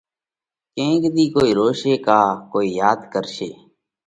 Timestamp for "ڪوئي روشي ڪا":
1.35-2.19